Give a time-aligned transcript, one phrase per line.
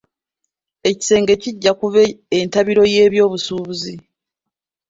[0.89, 2.01] Ekisenge kijja kuba
[2.39, 3.95] entabiro y'ebyobusuubuzi.